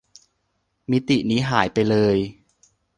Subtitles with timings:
[0.91, 2.17] มิตินี้หายไปเลย